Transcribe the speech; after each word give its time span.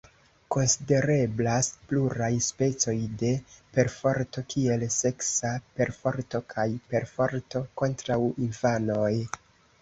Konsidereblas 0.53 1.67
pluraj 1.91 2.29
specoj 2.45 2.95
de 3.23 3.31
perforto 3.75 4.43
kiel 4.55 4.87
seksa 4.97 5.53
perforto 5.81 6.43
kaj 6.55 6.67
perforto 6.95 7.63
kontraŭ 7.83 8.19
infanoj. 8.49 9.13